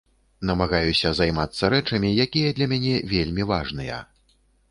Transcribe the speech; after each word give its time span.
Намагаюся 0.49 1.11
займацца 1.19 1.69
рэчамі, 1.75 2.09
якія 2.25 2.55
для 2.59 2.69
мяне 2.73 2.93
вельмі 3.13 3.43
важныя. 3.55 4.01